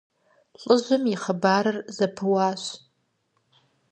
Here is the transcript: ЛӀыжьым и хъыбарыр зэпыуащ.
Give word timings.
ЛӀыжьым 0.61 1.03
и 1.13 1.15
хъыбарыр 1.21 1.77
зэпыуащ. 1.95 2.63